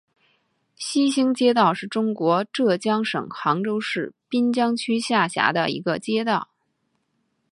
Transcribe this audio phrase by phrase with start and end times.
[0.77, 6.49] 西兴街道是中国浙江省杭州市滨江区下辖的一个街道。